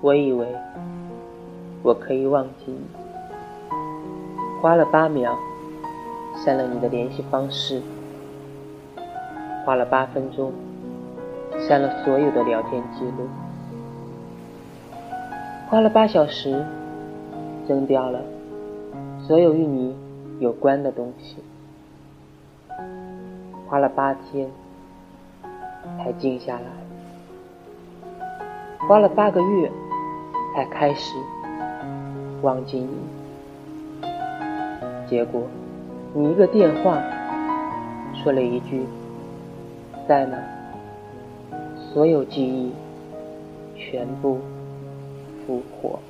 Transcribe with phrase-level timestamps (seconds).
[0.00, 0.46] 我以为
[1.82, 2.80] 我可以忘记你，
[4.62, 5.36] 花了八秒
[6.36, 7.82] 删了你的联系方式，
[9.66, 10.52] 花了八分钟
[11.58, 13.26] 删了所有的聊天记录，
[15.68, 16.64] 花了八小时
[17.66, 18.20] 扔掉了
[19.26, 19.96] 所有与你
[20.38, 21.38] 有关的东西，
[23.66, 24.48] 花了八天
[25.98, 26.70] 才静下来，
[28.86, 29.68] 花了八个月。
[30.58, 31.14] 在开始
[32.42, 32.88] 忘记你，
[35.08, 35.42] 结果
[36.12, 37.00] 你一个电话
[38.12, 38.84] 说了一句
[40.08, 40.36] 在吗？
[41.76, 42.72] 所有记忆
[43.76, 44.40] 全部
[45.46, 46.00] 复活。